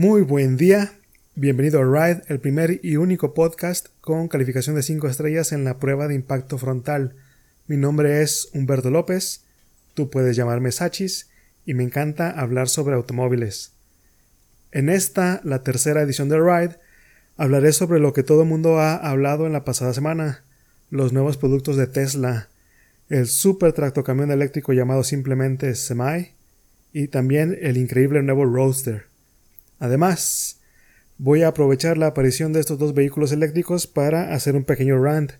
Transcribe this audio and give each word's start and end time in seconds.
Muy 0.00 0.22
buen 0.22 0.56
día, 0.56 0.92
bienvenido 1.34 1.80
a 1.80 1.82
Ride, 1.82 2.22
el 2.28 2.38
primer 2.38 2.78
y 2.84 2.94
único 2.94 3.34
podcast 3.34 3.88
con 4.00 4.28
calificación 4.28 4.76
de 4.76 4.84
5 4.84 5.08
estrellas 5.08 5.50
en 5.50 5.64
la 5.64 5.80
prueba 5.80 6.06
de 6.06 6.14
impacto 6.14 6.56
frontal. 6.56 7.16
Mi 7.66 7.76
nombre 7.76 8.22
es 8.22 8.48
Humberto 8.54 8.92
López, 8.92 9.42
tú 9.94 10.08
puedes 10.08 10.36
llamarme 10.36 10.70
Sachis 10.70 11.30
y 11.66 11.74
me 11.74 11.82
encanta 11.82 12.30
hablar 12.30 12.68
sobre 12.68 12.94
automóviles. 12.94 13.72
En 14.70 14.88
esta, 14.88 15.40
la 15.42 15.64
tercera 15.64 16.02
edición 16.02 16.28
de 16.28 16.38
Ride, 16.38 16.76
hablaré 17.36 17.72
sobre 17.72 17.98
lo 17.98 18.12
que 18.12 18.22
todo 18.22 18.42
el 18.42 18.48
mundo 18.48 18.78
ha 18.78 18.94
hablado 18.94 19.48
en 19.48 19.52
la 19.52 19.64
pasada 19.64 19.92
semana, 19.92 20.44
los 20.90 21.12
nuevos 21.12 21.38
productos 21.38 21.76
de 21.76 21.88
Tesla, 21.88 22.50
el 23.08 23.26
super 23.26 23.72
tractocamión 23.72 24.30
eléctrico 24.30 24.72
llamado 24.72 25.02
simplemente 25.02 25.74
Semi 25.74 26.34
y 26.92 27.08
también 27.08 27.58
el 27.60 27.76
increíble 27.76 28.22
nuevo 28.22 28.44
Roadster. 28.44 29.07
Además, 29.78 30.60
voy 31.18 31.42
a 31.42 31.48
aprovechar 31.48 31.98
la 31.98 32.08
aparición 32.08 32.52
de 32.52 32.60
estos 32.60 32.78
dos 32.78 32.94
vehículos 32.94 33.32
eléctricos 33.32 33.86
para 33.86 34.34
hacer 34.34 34.56
un 34.56 34.64
pequeño 34.64 35.02
rant, 35.02 35.32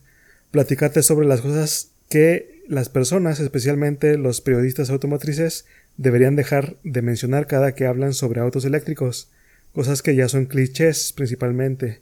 platicarte 0.51 1.03
sobre 1.03 1.27
las 1.27 1.41
cosas 1.41 1.91
que 2.09 2.63
las 2.69 2.89
personas, 2.89 3.41
especialmente 3.41 4.19
los 4.19 4.41
periodistas 4.41 4.91
automotrices, 4.91 5.67
deberían 5.97 6.37
dejar 6.37 6.77
de 6.85 7.03
mencionar 7.03 7.47
cada 7.47 7.75
que 7.75 7.87
hablan 7.87 8.13
sobre 8.15 8.41
autos 8.41 8.65
eléctricos, 8.65 9.31
cosas 9.73 10.03
que 10.03 10.15
ya 10.15 10.29
son 10.29 10.47
clichés 10.47 11.13
principalmente. 11.13 12.01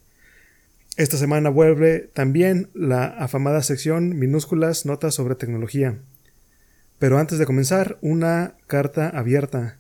Esta 0.97 1.19
semana 1.19 1.51
vuelve 1.51 2.11
también 2.15 2.71
la 2.73 3.05
afamada 3.05 3.63
sección 3.63 4.19
minúsculas 4.19 4.87
notas 4.87 5.15
sobre 5.15 5.35
tecnología. 5.35 5.99
Pero 6.99 7.19
antes 7.19 7.39
de 7.39 7.45
comenzar, 7.45 7.99
una 8.01 8.55
carta 8.67 9.11
abierta. 9.11 9.77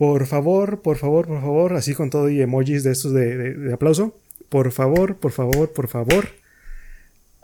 Por 0.00 0.26
favor, 0.26 0.80
por 0.80 0.96
favor, 0.96 1.26
por 1.26 1.42
favor, 1.42 1.74
así 1.74 1.92
con 1.92 2.08
todo 2.08 2.30
y 2.30 2.40
emojis 2.40 2.84
de 2.84 2.92
estos 2.92 3.12
de, 3.12 3.70
aplauso. 3.70 4.18
Por 4.48 4.72
favor, 4.72 5.18
por 5.18 5.30
favor, 5.30 5.74
por 5.74 5.88
favor. 5.88 6.30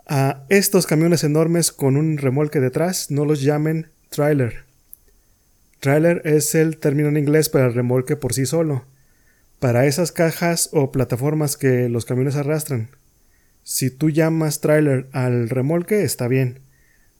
A 0.07 0.43
estos 0.49 0.87
camiones 0.87 1.23
enormes 1.23 1.71
con 1.71 1.97
un 1.97 2.17
remolque 2.17 2.59
detrás 2.59 3.11
no 3.11 3.25
los 3.25 3.43
llamen 3.43 3.91
trailer. 4.09 4.63
Trailer 5.81 6.23
es 6.25 6.55
el 6.55 6.79
término 6.79 7.09
en 7.09 7.17
inglés 7.17 7.47
para 7.49 7.67
el 7.67 7.75
remolque 7.75 8.15
por 8.15 8.33
sí 8.33 8.47
solo. 8.47 8.85
Para 9.59 9.85
esas 9.85 10.11
cajas 10.11 10.71
o 10.73 10.91
plataformas 10.91 11.57
que 11.57 11.89
los 11.89 12.05
camiones 12.05 12.37
arrastran. 12.37 12.89
Si 13.61 13.91
tú 13.91 14.09
llamas 14.09 14.61
trailer 14.61 15.05
al 15.11 15.49
remolque 15.49 16.01
está 16.01 16.27
bien, 16.27 16.61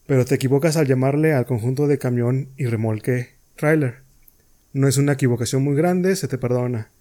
pero 0.07 0.25
te 0.25 0.33
equivocas 0.33 0.77
al 0.77 0.87
llamarle 0.87 1.33
al 1.33 1.45
conjunto 1.45 1.85
de 1.85 1.99
camión 1.99 2.49
y 2.57 2.65
remolque 2.65 3.35
trailer. 3.55 4.06
No 4.77 4.87
es 4.87 4.97
una 4.97 5.13
equivocación 5.13 5.63
muy 5.63 5.75
grande, 5.75 6.15
se 6.15 6.27
te 6.27 6.37
perdona. 6.37 6.91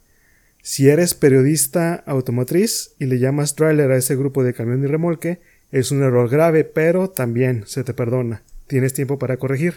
Si 0.63 0.89
eres 0.89 1.13
periodista 1.13 1.93
automotriz 2.07 2.93
y 2.99 3.05
le 3.05 3.19
llamas 3.19 3.55
trailer 3.55 3.91
a 3.91 3.99
ese 3.99 4.17
grupo 4.17 4.43
de 4.43 4.55
camión 4.55 4.83
y 4.83 4.87
remolque, 4.87 5.41
es 5.73 5.91
un 5.91 6.03
error 6.03 6.31
grave, 6.31 6.65
pero 6.65 7.11
también 7.11 7.65
se 7.67 7.85
te 7.85 7.93
perdona. 7.93 8.43
Tienes 8.67 8.95
tiempo 8.95 9.19
para 9.19 9.37
corregir. 9.37 9.75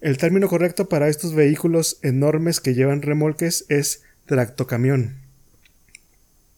El 0.00 0.18
término 0.18 0.48
correcto 0.48 0.88
para 0.88 1.06
estos 1.06 1.36
vehículos 1.36 2.00
enormes 2.02 2.60
que 2.60 2.74
llevan 2.74 3.02
remolques 3.02 3.64
es 3.68 4.02
tractocamión. 4.24 5.18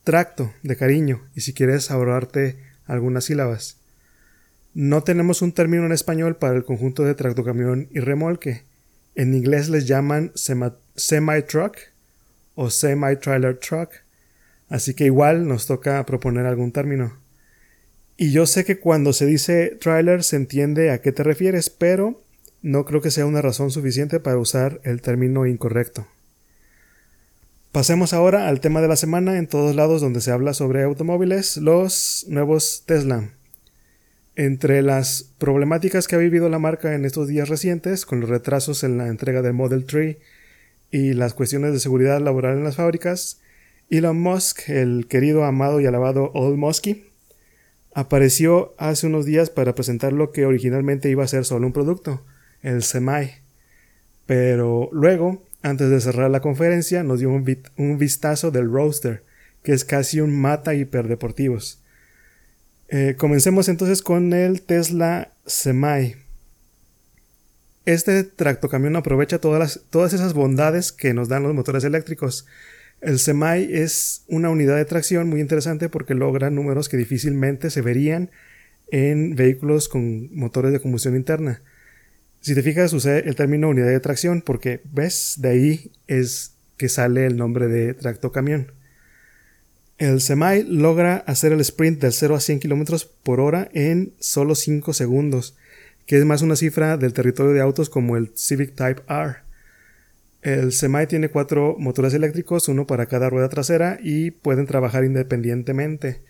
Tracto, 0.05 0.55
de 0.63 0.77
cariño, 0.77 1.21
y 1.35 1.43
si 1.43 1.53
quieres 1.53 1.91
ahorrarte 1.91 2.57
algunas 2.87 3.27
sílabas. 3.27 3.77
No 4.73 5.03
tenemos 5.03 5.43
un 5.43 5.53
término 5.53 5.85
en 5.85 5.93
español 5.93 6.37
para 6.37 6.57
el 6.57 6.65
conjunto 6.65 7.05
de 7.05 7.15
tractocamión 7.15 7.89
y 7.91 8.01
remolque. 8.01 8.63
En 9.19 9.35
inglés 9.35 9.69
les 9.69 9.89
llaman 9.89 10.31
semi-truck 10.95 11.77
o 12.55 12.71
semi-trailer 12.71 13.59
truck, 13.59 13.91
así 14.69 14.95
que 14.95 15.07
igual 15.07 15.49
nos 15.49 15.67
toca 15.67 16.07
proponer 16.07 16.47
algún 16.47 16.71
término. 16.71 17.19
Y 18.17 18.31
yo 18.31 18.47
sé 18.47 18.65
que 18.65 18.79
cuando 18.79 19.13
se 19.13 19.27
dice 19.27 19.77
trailer 19.81 20.23
se 20.23 20.37
entiende 20.37 20.93
a 20.93 21.01
qué 21.01 21.11
te 21.11 21.25
refieres, 21.25 21.69
pero 21.69 22.23
no 22.63 22.85
creo 22.85 23.01
que 23.01 23.11
sea 23.11 23.27
una 23.27 23.43
razón 23.43 23.73
suficiente 23.73 24.21
para 24.21 24.39
usar 24.39 24.81
el 24.85 25.03
término 25.03 25.47
incorrecto. 25.47 26.07
Pasemos 27.73 28.13
ahora 28.13 28.47
al 28.47 28.61
tema 28.61 28.81
de 28.81 28.87
la 28.87 28.97
semana 28.97 29.37
en 29.37 29.49
todos 29.49 29.75
lados 29.75 30.01
donde 30.01 30.21
se 30.21 30.31
habla 30.31 30.55
sobre 30.55 30.85
automóviles, 30.85 31.57
los 31.57 32.25
nuevos 32.29 32.85
Tesla. 32.87 33.31
Entre 34.39 34.83
las 34.83 35.25
problemáticas 35.39 36.07
que 36.07 36.15
ha 36.15 36.19
vivido 36.21 36.49
la 36.49 36.61
marca 36.61 36.95
en 36.95 37.05
estos 37.05 37.27
días 37.27 37.49
recientes, 37.49 38.07
con 38.07 38.21
los 38.21 38.31
retrasos 38.31 38.85
en 38.85 38.97
la 38.97 39.09
entrega 39.09 39.43
del 39.43 39.53
Model 39.53 39.85
3 39.85 40.17
y 40.93 41.13
las 41.15 41.35
cuestiones 41.35 41.73
de 41.73 41.81
seguridad 41.81 42.21
laboral 42.21 42.57
en 42.57 42.63
las 42.63 42.77
fábricas, 42.77 43.41
Elon 43.91 44.21
Musk, 44.21 44.69
el 44.69 45.09
querido, 45.09 45.43
amado 45.43 45.81
y 45.81 45.87
alabado 45.87 46.31
Old 46.35 46.57
Muskie, 46.57 47.05
apareció 47.95 48.77
hace 48.79 49.09
unos 49.09 49.27
días 49.27 49.51
para 49.51 49.75
presentar 49.75 50.13
lo 50.13 50.31
que 50.31 50.47
originalmente 50.47 51.11
iba 51.11 51.25
a 51.25 51.29
ser 51.29 51.45
solo 51.45 51.67
un 51.67 51.73
producto, 51.73 52.25
el 52.63 52.85
Semi. 52.85 53.33
Pero 54.25 54.89
luego, 54.93 55.43
antes 55.63 55.91
de 55.91 56.01
cerrar 56.01 56.31
la 56.31 56.43
conferencia, 56.43 57.03
nos 57.03 57.19
dio 57.19 57.31
un, 57.31 57.45
un 57.77 57.99
vistazo 57.99 58.53
del 58.53 58.71
Roadster, 58.71 59.25
que 59.65 59.73
es 59.73 59.85
casi 59.85 60.21
un 60.21 60.41
mata 60.41 60.77
hiperdeportivos. 60.77 61.83
Eh, 62.91 63.17
comencemos 63.19 63.69
entonces 63.69 64.03
con 64.03 64.33
el 64.33 64.63
Tesla 64.63 65.31
Semi. 65.47 66.15
Este 67.85 68.25
tractocamión 68.25 68.97
aprovecha 68.97 69.39
todas, 69.39 69.81
todas 69.91 70.15
esas 70.15 70.33
bondades 70.33 70.93
que 70.93 71.13
nos 71.13 71.29
dan 71.29 71.43
los 71.43 71.55
motores 71.55 71.85
eléctricos. 71.85 72.47
El 73.01 73.19
Semi 73.19 73.69
es 73.71 74.23
una 74.27 74.49
unidad 74.51 74.77
de 74.77 74.85
tracción 74.87 75.29
muy 75.29 75.41
interesante 75.41 75.89
porque 75.89 76.15
logra 76.15 76.51
números 76.51 76.89
que 76.89 76.97
difícilmente 76.97 77.71
se 77.71 77.83
verían 77.83 78.31
en 78.91 79.37
vehículos 79.37 79.89
con 79.89 80.35
motores 80.35 80.73
de 80.73 80.81
combustión 80.81 81.15
interna. 81.15 81.61
Si 82.41 82.55
te 82.55 82.63
fijas, 82.63 82.93
usé 82.95 83.21
el 83.29 83.37
término 83.37 83.69
unidad 83.69 83.89
de 83.89 84.01
tracción 84.01 84.41
porque, 84.41 84.81
ves, 84.93 85.35
de 85.39 85.49
ahí 85.49 85.93
es 86.07 86.55
que 86.79 86.89
sale 86.89 87.27
el 87.27 87.37
nombre 87.37 87.69
de 87.69 87.93
tractocamión. 87.93 88.73
El 89.99 90.21
Semi 90.21 90.63
logra 90.63 91.17
hacer 91.27 91.53
el 91.53 91.61
sprint 91.61 92.01
del 92.01 92.13
0 92.13 92.37
a 92.37 92.41
100 92.41 92.61
km 92.61 93.09
por 93.25 93.41
hora 93.41 93.69
en 93.75 94.13
solo 94.21 94.55
5 94.55 94.93
segundos, 94.93 95.57
que 96.07 96.17
es 96.17 96.25
más 96.25 96.41
una 96.41 96.55
cifra 96.55 96.97
del 96.97 97.13
territorio 97.13 97.53
de 97.53 97.61
autos 97.61 97.91
como 97.91 98.17
el 98.17 98.31
Civic 98.37 98.77
Type 98.77 99.03
R. 99.09 99.39
El 100.43 100.71
Semi 100.71 101.09
tiene 101.09 101.31
cuatro 101.31 101.75
motores 101.81 102.15
eléctricos, 102.15 102.69
uno 102.69 102.87
para 102.87 103.07
cada 103.07 103.29
rueda 103.29 103.49
trasera, 103.49 103.99
y 104.01 104.31
pueden 104.31 104.67
trabajar 104.67 105.03
independientemente. 105.03 106.21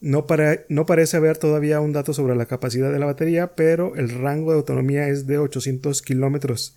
No, 0.00 0.26
no, 0.68 0.84
parece 0.84 1.16
haber 1.16 1.38
todavía 1.38 1.80
un 1.80 1.92
dato 1.92 2.12
sobre 2.12 2.34
la 2.34 2.46
capacidad 2.46 2.92
de 2.92 2.98
la 2.98 3.06
batería, 3.06 3.54
pero 3.54 3.94
el 3.94 4.10
rango 4.10 4.50
de 4.50 4.58
autonomía 4.58 5.06
es 5.06 5.28
de 5.28 5.38
800 5.38 6.02
kilómetros. 6.02 6.76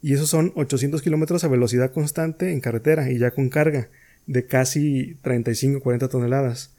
Y 0.00 0.14
esos 0.14 0.30
son 0.30 0.52
800 0.56 1.02
kilómetros 1.02 1.44
a 1.44 1.48
velocidad 1.48 1.92
constante 1.92 2.50
en 2.50 2.60
carretera 2.60 3.10
y 3.10 3.18
ya 3.18 3.32
con 3.32 3.50
carga 3.50 3.90
de 4.26 4.46
casi 4.46 5.16
35-40 5.22 6.08
toneladas. 6.08 6.74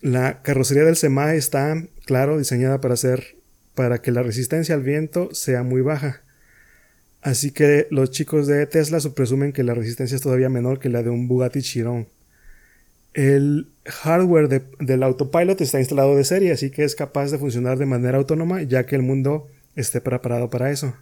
La 0.00 0.42
carrocería 0.42 0.84
del 0.84 0.96
SEMA 0.96 1.34
está, 1.34 1.84
claro, 2.06 2.38
diseñada 2.38 2.80
para 2.80 2.94
hacer 2.94 3.36
para 3.74 4.02
que 4.02 4.12
la 4.12 4.22
resistencia 4.22 4.74
al 4.74 4.82
viento 4.82 5.30
sea 5.32 5.62
muy 5.62 5.80
baja. 5.80 6.22
Así 7.22 7.50
que 7.50 7.86
los 7.90 8.10
chicos 8.10 8.46
de 8.46 8.66
Tesla 8.66 8.98
presumen 9.14 9.52
que 9.52 9.62
la 9.62 9.74
resistencia 9.74 10.16
es 10.16 10.22
todavía 10.22 10.48
menor 10.48 10.78
que 10.78 10.88
la 10.88 11.02
de 11.02 11.10
un 11.10 11.28
Bugatti 11.28 11.62
Chiron. 11.62 12.08
El 13.12 13.68
hardware 13.84 14.62
del 14.78 15.02
autopilot 15.02 15.60
está 15.60 15.80
instalado 15.80 16.16
de 16.16 16.24
serie, 16.24 16.52
así 16.52 16.70
que 16.70 16.84
es 16.84 16.94
capaz 16.94 17.30
de 17.30 17.38
funcionar 17.38 17.78
de 17.78 17.86
manera 17.86 18.18
autónoma 18.18 18.62
ya 18.62 18.86
que 18.86 18.96
el 18.96 19.02
mundo 19.02 19.48
esté 19.76 20.00
preparado 20.00 20.48
para 20.48 20.70
eso. 20.70 20.94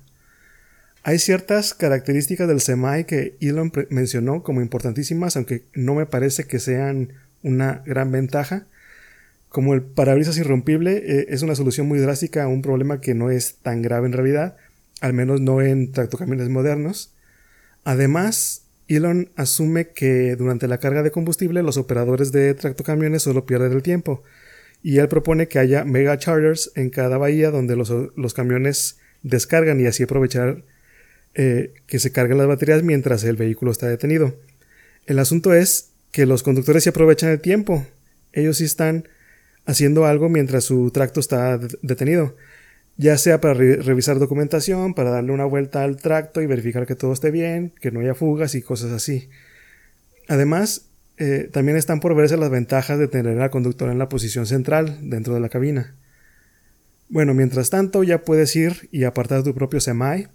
Hay 1.09 1.19
ciertas 1.19 1.73
características 1.73 2.47
del 2.49 2.61
SEMI 2.61 3.05
que 3.05 3.35
Elon 3.41 3.73
mencionó 3.89 4.43
como 4.43 4.61
importantísimas, 4.61 5.37
aunque 5.37 5.65
no 5.73 5.95
me 5.95 6.05
parece 6.05 6.45
que 6.45 6.59
sean 6.59 7.15
una 7.43 7.83
gran 7.87 8.13
ventaja. 8.13 8.67
Como 9.49 9.73
el 9.73 9.81
parabrisas 9.81 10.37
irrompible 10.37 10.99
eh, 10.99 11.27
es 11.31 11.41
una 11.41 11.55
solución 11.55 11.89
muy 11.89 11.99
drástica 11.99 12.43
a 12.43 12.49
un 12.49 12.61
problema 12.61 13.01
que 13.01 13.15
no 13.15 13.31
es 13.31 13.55
tan 13.63 13.81
grave 13.81 14.07
en 14.07 14.13
realidad, 14.13 14.59
al 15.01 15.15
menos 15.15 15.41
no 15.41 15.63
en 15.63 15.93
tractocamiones 15.93 16.51
modernos. 16.51 17.15
Además, 17.85 18.67
Elon 18.87 19.31
asume 19.35 19.89
que 19.89 20.37
durante 20.37 20.69
la 20.69 20.77
carga 20.77 21.03
de 21.03 21.11
combustible 21.11 21.63
los 21.63 21.79
operadores 21.79 22.33
de 22.33 22.53
tractocamiones 22.53 23.23
solo 23.23 23.47
pierden 23.47 23.73
el 23.73 23.83
tiempo, 23.83 24.25
y 24.83 24.99
él 24.99 25.09
propone 25.09 25.49
que 25.49 25.59
haya 25.59 25.87
mega 25.87 26.19
chargers 26.19 26.71
en 26.75 26.91
cada 26.91 27.17
bahía 27.17 27.51
donde 27.51 27.77
los 27.77 28.35
camiones 28.35 28.99
descargan 29.23 29.81
y 29.81 29.87
así 29.87 30.03
aprovechar 30.03 30.65
eh, 31.35 31.75
que 31.87 31.99
se 31.99 32.13
cargan 32.13 32.39
las 32.39 32.47
baterías 32.47 32.83
mientras 32.83 33.25
el 33.25 33.37
vehículo 33.37 33.71
está 33.71 33.89
detenido. 33.89 34.35
El 35.07 35.19
asunto 35.19 35.55
es 35.55 35.91
que 36.13 36.27
los 36.27 36.43
conductores 36.43 36.85
se 36.85 36.91
aprovechan 36.91 37.31
el 37.31 37.41
tiempo. 37.41 37.87
Ellos 38.33 38.59
sí 38.59 38.65
están 38.65 39.09
haciendo 39.65 40.07
algo 40.07 40.29
mientras 40.29 40.65
su 40.65 40.91
tracto 40.91 41.21
está 41.21 41.59
detenido. 41.83 42.37
Ya 42.97 43.17
sea 43.17 43.41
para 43.41 43.55
revisar 43.55 44.19
documentación, 44.19 44.95
para 44.95 45.11
darle 45.11 45.33
una 45.33 45.45
vuelta 45.45 45.85
al 45.85 45.97
tracto 45.97 46.43
y 46.43 46.47
verificar 46.47 46.87
que 46.87 46.97
todo 46.97 47.13
esté 47.13 47.31
bien, 47.31 47.73
que 47.81 47.93
no 47.93 48.01
haya 48.01 48.15
fugas 48.15 48.55
y 48.55 48.63
cosas 48.63 48.91
así. 48.91 49.29
Además, 50.27 50.87
eh, 51.17 51.49
también 51.53 51.77
están 51.77 52.01
por 52.01 52.15
verse 52.15 52.37
las 52.37 52.51
ventajas 52.51 52.99
de 52.99 53.09
tener 53.09 53.41
al 53.41 53.51
conductor 53.51 53.91
en 53.91 53.99
la 53.99 54.09
posición 54.09 54.47
central 54.47 54.99
dentro 55.03 55.35
de 55.35 55.41
la 55.41 55.49
cabina. 55.49 55.95
Bueno, 57.09 57.35
mientras 57.35 57.71
tanto 57.71 58.03
ya 58.03 58.23
puedes 58.23 58.55
ir 58.55 58.89
y 58.93 59.05
apartar 59.05 59.43
tu 59.43 59.55
propio 59.55 59.81
semi. 59.81 60.27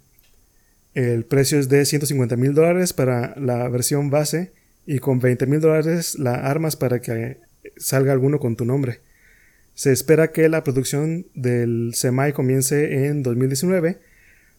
El 0.94 1.24
precio 1.24 1.58
es 1.58 1.68
de 1.68 1.84
150 1.84 2.36
mil 2.36 2.54
dólares 2.54 2.92
para 2.92 3.34
la 3.36 3.68
versión 3.68 4.10
base 4.10 4.52
y 4.86 5.00
con 5.00 5.18
20 5.18 5.46
mil 5.46 5.60
dólares 5.60 6.18
la 6.18 6.34
armas 6.34 6.76
para 6.76 7.00
que 7.00 7.38
salga 7.76 8.12
alguno 8.12 8.38
con 8.38 8.54
tu 8.54 8.64
nombre. 8.64 9.00
Se 9.74 9.90
espera 9.90 10.30
que 10.30 10.48
la 10.48 10.62
producción 10.62 11.26
del 11.34 11.92
semi 11.94 12.32
comience 12.32 13.06
en 13.06 13.24
2019, 13.24 13.98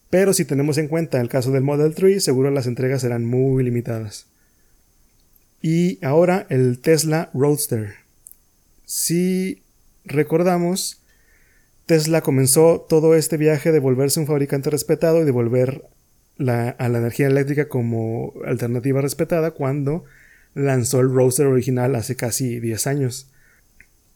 pero 0.09 0.33
si 0.33 0.43
tenemos 0.43 0.77
en 0.77 0.89
cuenta 0.89 1.21
el 1.21 1.29
caso 1.29 1.51
del 1.51 1.63
Model 1.63 1.95
3, 1.95 2.21
seguro 2.21 2.51
las 2.51 2.67
entregas 2.67 3.01
serán 3.01 3.25
muy 3.25 3.63
limitadas. 3.63 4.27
Y 5.61 6.03
ahora 6.05 6.45
el 6.49 6.79
Tesla 6.79 7.29
Roadster. 7.33 7.93
Si 8.83 9.63
recordamos, 10.03 11.01
Tesla 11.85 12.21
comenzó 12.21 12.85
todo 12.89 13.15
este 13.15 13.37
viaje 13.37 13.71
de 13.71 13.79
volverse 13.79 14.19
un 14.19 14.27
fabricante 14.27 14.69
respetado 14.69 15.21
y 15.21 15.25
de 15.25 15.31
volver 15.31 15.83
a 16.39 16.89
la 16.89 16.97
energía 16.97 17.27
eléctrica 17.27 17.67
como 17.67 18.33
alternativa 18.45 19.01
respetada 19.01 19.51
cuando 19.51 20.03
lanzó 20.53 20.99
el 20.99 21.11
Roadster 21.11 21.47
original 21.47 21.95
hace 21.95 22.15
casi 22.15 22.59
10 22.59 22.87
años. 22.87 23.29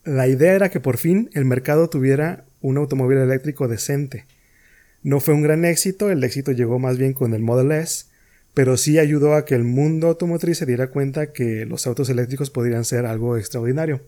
La 0.04 0.27
idea 0.27 0.54
era 0.54 0.69
que 0.69 0.80
por 0.80 0.98
fin 0.98 1.30
el 1.33 1.45
mercado 1.45 1.89
tuviera 1.89 2.45
un 2.62 2.77
automóvil 2.77 3.19
eléctrico 3.19 3.68
decente. 3.68 4.25
No 5.04 5.19
fue 5.19 5.33
un 5.33 5.44
gran 5.44 5.66
éxito, 5.66 6.10
el 6.10 6.24
éxito 6.24 6.51
llegó 6.51 6.80
más 6.80 6.98
bien 6.98 7.13
con 7.13 7.33
el 7.33 7.42
Model 7.42 7.71
S, 7.71 8.06
pero 8.54 8.75
sí 8.75 9.00
ayudó 9.00 9.36
a 9.36 9.45
que 9.45 9.56
el 9.56 9.63
mundo 9.63 10.07
automotriz 10.07 10.57
se 10.57 10.66
diera 10.66 10.88
cuenta 10.88 11.31
que 11.31 11.66
los 11.66 11.88
autos 11.88 12.10
eléctricos 12.10 12.50
podrían 12.50 12.83
ser 12.83 13.06
algo 13.06 13.38
extraordinario. 13.38 14.01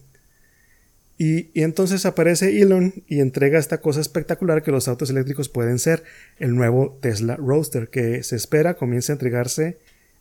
Y, 1.24 1.52
entonces 1.54 2.08
aparece 2.08 2.64
Elon 2.64 3.04
y 3.08 3.20
entrega 3.20 3.60
esta 3.60 3.80
cosa 3.80 4.02
espectacular 4.02 4.64
que 4.64 4.72
los 4.72 4.88
autos 4.88 5.12
eléctricos 5.12 5.50
pueden 5.50 5.78
ser, 5.78 6.04
el 6.40 6.56
nuevo 6.56 6.98
Tesla 7.00 7.36
Roadster, 7.36 7.90
que 7.90 8.24
se 8.24 8.36
espera 8.36 8.74
comience 8.74 9.12
a 9.12 9.14
entregarse 9.14 9.78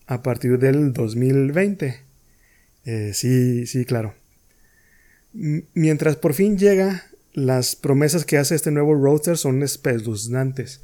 a 0.07 0.23
partir 0.23 0.59
del 0.59 0.93
2020. 0.93 2.01
Eh, 2.85 3.13
sí, 3.15 3.67
sí, 3.67 3.87
claro. 3.87 4.15
mientras 5.33 6.17
por 6.17 6.35
fin 6.35 6.59
llega, 6.59 7.07
las 7.33 7.77
promesas 7.77 8.27
que 8.27 8.37
hace 8.37 8.55
este 8.55 8.71
nuevo 8.71 8.95
Roadster 8.95 9.39
son 9.39 9.63
espeluznantes. 9.63 10.83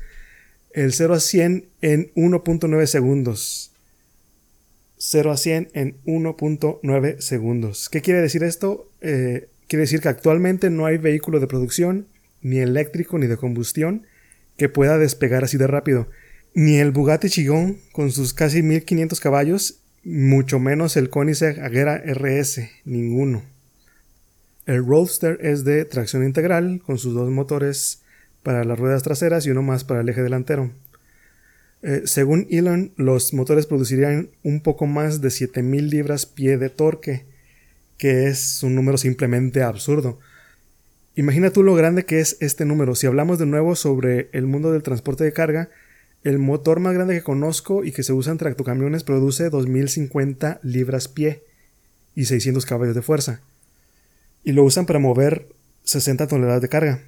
El 0.73 0.95
0 0.95 1.13
a 1.13 1.21
100 1.21 1.67
en 1.83 2.11
1.9 2.15 2.87
segundos. 2.87 3.71
0 4.97 5.31
a 5.31 5.37
100 5.37 5.69
en 5.75 5.99
1.9 6.07 7.21
segundos. 7.21 7.91
¿Qué 7.91 8.01
quiere 8.01 8.23
decir 8.23 8.45
esto? 8.45 8.91
Eh, 9.03 9.49
quiere 9.69 9.83
decir 9.83 10.01
que 10.01 10.09
actualmente 10.09 10.71
no 10.71 10.87
hay 10.87 10.99
vehículo 10.99 11.41
de 11.41 11.47
producción, 11.47 12.07
ni 12.43 12.59
eléctrico 12.59 13.19
ni 13.19 13.27
de 13.27 13.37
combustión, 13.37 14.07
que 14.57 14.69
pueda 14.69 14.99
despegar 14.99 15.45
así 15.45 15.57
de 15.57 15.67
rápido. 15.67 16.09
Ni 16.55 16.79
el 16.79 16.91
Bugatti 16.91 17.29
Chiron 17.29 17.79
con 17.93 18.11
sus 18.11 18.33
casi 18.33 18.63
1500 18.63 19.21
caballos, 19.21 19.81
mucho 20.05 20.59
menos 20.59 20.97
el 20.97 21.11
Koenigsegg 21.11 21.61
Agera 21.61 21.97
RS, 21.99 22.69
ninguno. 22.85 23.43
El 24.67 24.85
Roadster 24.85 25.39
es 25.43 25.65
de 25.65 25.85
tracción 25.85 26.25
integral, 26.25 26.81
con 26.85 26.99
sus 26.99 27.15
dos 27.15 27.31
motores 27.31 28.03
para 28.43 28.65
las 28.65 28.79
ruedas 28.79 29.03
traseras 29.03 29.47
y 29.47 29.51
uno 29.51 29.63
más 29.63 29.85
para 29.85 30.01
el 30.01 30.09
eje 30.09 30.23
delantero. 30.23 30.71
Eh, 31.83 32.03
según 32.05 32.47
Elon, 32.51 32.93
los 32.97 33.35
motores 33.35 33.67
producirían 33.67 34.31
un 34.43 34.61
poco 34.61 34.87
más 34.87 35.21
de 35.21 35.31
7000 35.31 35.91
libras-pie 35.91 36.57
de 36.57 36.71
torque, 36.71 37.27
que 37.99 38.27
es 38.27 38.63
un 38.63 38.75
número 38.75 38.99
simplemente 38.99 39.63
absurdo. 39.63 40.19
Imagina 41.15 41.51
tú 41.51 41.63
lo 41.63 41.75
grande 41.75 42.05
que 42.05 42.21
es 42.21 42.37
este 42.41 42.65
número. 42.65 42.95
Si 42.95 43.07
hablamos 43.07 43.39
de 43.39 43.47
nuevo 43.47 43.75
sobre 43.75 44.29
el 44.33 44.47
mundo 44.47 44.73
del 44.73 44.83
transporte 44.83 45.25
de 45.25 45.33
carga, 45.33 45.71
el 46.25 46.39
motor 46.39 46.81
más 46.81 46.95
grande 46.95 47.15
que 47.15 47.23
conozco 47.23 47.85
y 47.85 47.93
que 47.93 48.03
se 48.03 48.13
usa 48.13 48.33
en 48.33 48.39
tractocamiones 48.39 49.05
produce 49.05 49.49
2050 49.49 50.61
libras-pie 50.63 51.43
y 52.15 52.27
600 52.27 52.67
caballos 52.67 52.95
de 52.95 53.03
fuerza. 53.03 53.41
Y 54.45 54.53
lo 54.53 54.65
usan 54.65 54.87
para 54.87 54.99
mover 54.99 55.47
60 55.85 56.27
toneladas 56.27 56.63
de 56.63 56.69
carga. 56.69 57.03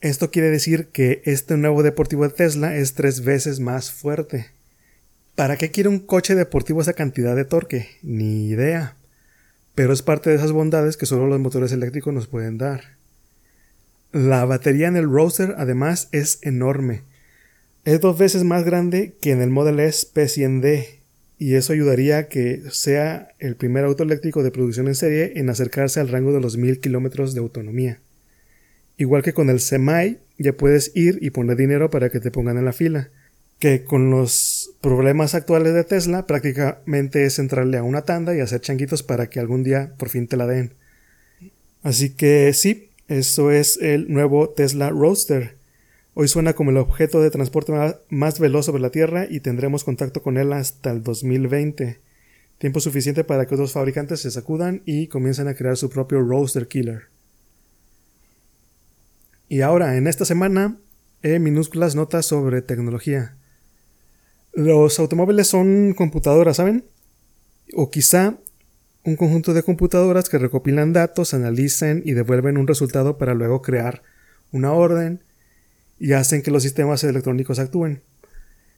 Esto 0.00 0.30
quiere 0.30 0.48
decir 0.48 0.88
que 0.88 1.20
este 1.26 1.56
nuevo 1.58 1.82
deportivo 1.82 2.22
de 2.24 2.34
Tesla 2.34 2.74
es 2.74 2.94
tres 2.94 3.22
veces 3.22 3.60
más 3.60 3.90
fuerte. 3.90 4.46
¿Para 5.34 5.58
qué 5.58 5.70
quiere 5.70 5.90
un 5.90 6.00
coche 6.00 6.34
deportivo 6.34 6.80
esa 6.80 6.94
cantidad 6.94 7.36
de 7.36 7.44
torque? 7.44 7.88
Ni 8.02 8.48
idea. 8.48 8.96
Pero 9.80 9.94
es 9.94 10.02
parte 10.02 10.28
de 10.28 10.36
esas 10.36 10.52
bondades 10.52 10.98
que 10.98 11.06
solo 11.06 11.26
los 11.26 11.40
motores 11.40 11.72
eléctricos 11.72 12.12
nos 12.12 12.26
pueden 12.26 12.58
dar. 12.58 12.82
La 14.12 14.44
batería 14.44 14.88
en 14.88 14.96
el 14.96 15.10
Roadster 15.10 15.54
además 15.56 16.10
es 16.12 16.38
enorme 16.42 17.04
es 17.84 17.98
dos 18.02 18.18
veces 18.18 18.44
más 18.44 18.64
grande 18.64 19.14
que 19.22 19.30
en 19.30 19.40
el 19.40 19.48
Model 19.48 19.80
S 19.80 20.06
P100D 20.12 21.00
y 21.38 21.54
eso 21.54 21.72
ayudaría 21.72 22.18
a 22.18 22.28
que 22.28 22.62
sea 22.70 23.30
el 23.38 23.56
primer 23.56 23.84
auto 23.84 24.02
eléctrico 24.02 24.42
de 24.42 24.50
producción 24.50 24.86
en 24.86 24.94
serie 24.94 25.32
en 25.36 25.48
acercarse 25.48 25.98
al 25.98 26.08
rango 26.08 26.34
de 26.34 26.42
los 26.42 26.58
1000 26.58 26.80
kilómetros 26.80 27.32
de 27.32 27.40
autonomía. 27.40 28.00
Igual 28.98 29.22
que 29.22 29.32
con 29.32 29.48
el 29.48 29.60
Semi, 29.60 30.18
ya 30.36 30.52
puedes 30.52 30.94
ir 30.94 31.18
y 31.22 31.30
poner 31.30 31.56
dinero 31.56 31.88
para 31.88 32.10
que 32.10 32.20
te 32.20 32.30
pongan 32.30 32.58
en 32.58 32.66
la 32.66 32.74
fila, 32.74 33.08
que 33.60 33.84
con 33.84 34.10
los 34.10 34.72
problemas 34.80 35.36
actuales 35.36 35.72
de 35.72 35.84
Tesla 35.84 36.26
prácticamente 36.26 37.24
es 37.24 37.38
entrarle 37.38 37.78
a 37.78 37.84
una 37.84 38.02
tanda 38.02 38.34
y 38.34 38.40
hacer 38.40 38.60
changuitos 38.60 39.04
para 39.04 39.30
que 39.30 39.38
algún 39.38 39.62
día 39.62 39.92
por 39.96 40.08
fin 40.08 40.26
te 40.26 40.36
la 40.36 40.48
den. 40.48 40.74
Así 41.84 42.10
que 42.10 42.52
sí, 42.52 42.90
eso 43.06 43.52
es 43.52 43.78
el 43.80 44.12
nuevo 44.12 44.50
Tesla 44.50 44.90
Roadster 44.90 45.60
Hoy 46.14 46.26
suena 46.26 46.54
como 46.54 46.70
el 46.70 46.76
objeto 46.76 47.22
de 47.22 47.30
transporte 47.30 47.72
más 48.08 48.40
veloz 48.40 48.66
sobre 48.66 48.82
la 48.82 48.90
Tierra 48.90 49.26
y 49.30 49.40
tendremos 49.40 49.84
contacto 49.84 50.22
con 50.22 50.38
él 50.38 50.52
hasta 50.52 50.90
el 50.90 51.02
2020. 51.02 52.00
Tiempo 52.58 52.80
suficiente 52.80 53.22
para 53.22 53.46
que 53.46 53.54
otros 53.54 53.72
fabricantes 53.72 54.20
se 54.20 54.30
sacudan 54.30 54.82
y 54.84 55.06
comiencen 55.06 55.48
a 55.48 55.54
crear 55.54 55.76
su 55.76 55.88
propio 55.88 56.20
Roadster 56.20 56.66
Killer. 56.66 57.04
Y 59.48 59.62
ahora, 59.62 59.96
en 59.96 60.06
esta 60.06 60.24
semana, 60.24 60.76
he 61.22 61.38
minúsculas 61.38 61.94
notas 61.94 62.26
sobre 62.26 62.60
tecnología. 62.60 63.36
Los 64.52 64.98
automóviles 64.98 65.46
son 65.46 65.94
computadoras, 65.94 66.56
¿saben? 66.56 66.84
O 67.74 67.90
quizá 67.90 68.38
un 69.04 69.16
conjunto 69.16 69.54
de 69.54 69.62
computadoras 69.62 70.28
que 70.28 70.38
recopilan 70.38 70.92
datos, 70.92 71.34
analizan 71.34 72.02
y 72.04 72.12
devuelven 72.12 72.58
un 72.58 72.66
resultado 72.66 73.16
para 73.16 73.34
luego 73.34 73.62
crear 73.62 74.02
una 74.52 74.72
orden, 74.72 75.22
y 75.98 76.12
hacen 76.12 76.42
que 76.42 76.50
los 76.50 76.62
sistemas 76.62 77.04
electrónicos 77.04 77.58
actúen. 77.58 78.02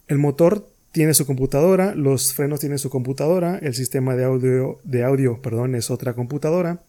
El 0.09 0.19
motor 0.19 0.69
tiene 0.91 1.15
su 1.15 1.25
computadora, 1.25 1.95
los 1.95 2.35
frenos 2.35 2.61
tienen 2.61 2.79
su 2.79 2.91
computadora, 2.91 3.59
el 3.59 3.75
sistema 3.75 4.17
de 4.17 4.25
audio, 4.25 4.81
de 4.85 5.05
audio 5.05 5.41
perdón, 5.41 5.75
es 5.75 5.91
otra 5.91 6.15
computadora, 6.15 6.83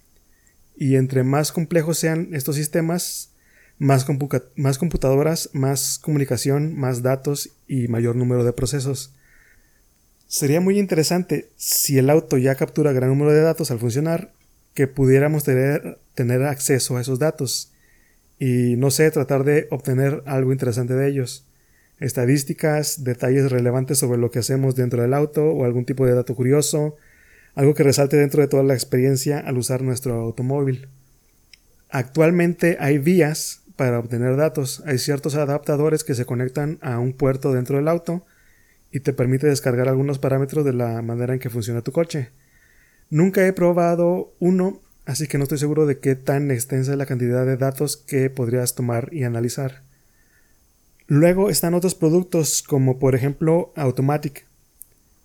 y 0.75 0.95
entre 0.95 1.23
más 1.23 1.51
complejos 1.51 1.99
sean 1.99 2.29
estos 2.33 2.55
sistemas, 2.55 3.32
más, 3.79 4.05
computadoras, 4.05 5.49
más 5.53 5.99
comunicación, 5.99 6.75
más 6.75 7.01
datos 7.01 7.49
y 7.67 7.87
mayor 7.87 8.15
número 8.15 8.43
de 8.43 8.53
procesos. 8.53 9.13
Sería 10.27 10.61
muy 10.61 10.79
interesante 10.79 11.49
si 11.57 11.97
el 11.97 12.09
auto 12.09 12.37
ya 12.37 12.55
captura 12.55 12.91
gran 12.91 13.09
número 13.09 13.33
de 13.33 13.41
datos 13.41 13.71
al 13.71 13.79
funcionar, 13.79 14.31
que 14.73 14.87
pudiéramos 14.87 15.43
tener 15.43 16.43
acceso 16.43 16.97
a 16.97 17.01
esos 17.01 17.19
datos 17.19 17.71
y 18.39 18.75
no 18.77 18.91
sé, 18.91 19.09
tratar 19.11 19.43
de 19.43 19.67
obtener 19.69 20.23
algo 20.25 20.51
interesante 20.51 20.93
de 20.93 21.07
ellos. 21.07 21.45
Estadísticas, 21.99 23.03
detalles 23.03 23.51
relevantes 23.51 23.99
sobre 23.99 24.17
lo 24.17 24.31
que 24.31 24.39
hacemos 24.39 24.75
dentro 24.75 25.01
del 25.01 25.13
auto 25.13 25.45
o 25.45 25.63
algún 25.63 25.85
tipo 25.85 26.05
de 26.05 26.13
dato 26.13 26.35
curioso, 26.35 26.97
algo 27.55 27.75
que 27.75 27.83
resalte 27.83 28.17
dentro 28.17 28.41
de 28.41 28.47
toda 28.47 28.63
la 28.63 28.73
experiencia 28.73 29.39
al 29.39 29.57
usar 29.57 29.81
nuestro 29.83 30.15
automóvil. 30.15 30.87
Actualmente 31.89 32.77
hay 32.79 32.97
vías 32.97 33.61
para 33.83 33.99
obtener 33.99 34.37
datos, 34.37 34.81
hay 34.85 34.97
ciertos 34.97 35.35
adaptadores 35.35 36.05
que 36.05 36.15
se 36.15 36.23
conectan 36.23 36.79
a 36.81 36.99
un 36.99 37.11
puerto 37.11 37.51
dentro 37.51 37.75
del 37.75 37.89
auto 37.89 38.25
y 38.93 39.01
te 39.01 39.11
permite 39.11 39.47
descargar 39.47 39.89
algunos 39.89 40.19
parámetros 40.19 40.63
de 40.63 40.71
la 40.71 41.01
manera 41.01 41.33
en 41.33 41.39
que 41.41 41.49
funciona 41.49 41.81
tu 41.81 41.91
coche. 41.91 42.29
Nunca 43.09 43.45
he 43.45 43.51
probado 43.51 44.31
uno 44.39 44.79
así 45.05 45.27
que 45.27 45.37
no 45.37 45.43
estoy 45.43 45.57
seguro 45.57 45.85
de 45.85 45.99
qué 45.99 46.15
tan 46.15 46.49
extensa 46.49 46.93
es 46.93 46.97
la 46.97 47.05
cantidad 47.05 47.45
de 47.45 47.57
datos 47.57 47.97
que 47.97 48.29
podrías 48.29 48.73
tomar 48.73 49.09
y 49.11 49.25
analizar. 49.25 49.81
Luego 51.07 51.49
están 51.49 51.73
otros 51.73 51.93
productos 51.93 52.63
como 52.63 52.99
por 52.99 53.15
ejemplo 53.15 53.73
Automatic. 53.75 54.45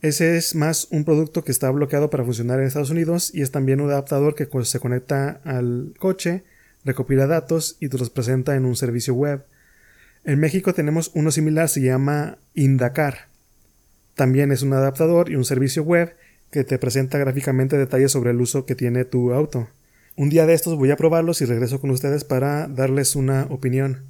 Ese 0.03 0.37
es 0.37 0.57
más 0.57 0.89
un 0.91 1.05
producto 1.05 1.45
que 1.45 1.53
está 1.53 1.71
bloqueado 1.71 2.11
para 2.11 2.25
funcionar 2.25 2.59
en 2.59 2.67
Estados 2.67 2.91
Unidos 2.91 3.31
y 3.33 3.43
es 3.43 3.53
también 3.53 3.81
un 3.81 3.91
adaptador 3.91 4.35
que 4.35 4.49
se 4.65 4.81
conecta 4.81 5.41
al 5.45 5.95
coche, 6.01 6.43
recopila 6.85 7.27
datos 7.27 7.77
y 7.81 7.89
te 7.89 7.99
los 7.99 8.11
presenta 8.11 8.57
en 8.57 8.65
un 8.65 8.77
servicio 8.77 9.15
web. 9.15 9.45
En 10.25 10.39
México 10.41 10.75
tenemos 10.75 11.11
uno 11.15 11.31
similar, 11.31 11.69
se 11.69 11.83
llama 11.83 12.39
Indacar. 12.55 13.29
También 14.15 14.53
es 14.53 14.63
un 14.63 14.73
adaptador 14.73 15.31
y 15.31 15.37
un 15.37 15.45
servicio 15.45 15.83
web 15.83 16.15
que 16.51 16.65
te 16.65 16.79
presenta 16.79 17.19
gráficamente 17.19 17.77
detalles 17.77 18.13
sobre 18.13 18.31
el 18.31 18.41
uso 18.41 18.67
que 18.67 18.75
tiene 18.75 19.05
tu 19.05 19.33
auto. 19.33 19.69
Un 20.17 20.31
día 20.31 20.47
de 20.47 20.55
estos 20.55 20.77
voy 20.77 20.91
a 20.91 20.97
probarlos 20.97 21.41
y 21.41 21.45
regreso 21.45 21.81
con 21.81 21.91
ustedes 21.91 22.25
para 22.25 22.67
darles 22.67 23.15
una 23.15 23.47
opinión. 23.51 24.07